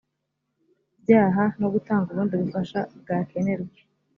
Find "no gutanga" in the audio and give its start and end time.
1.59-2.07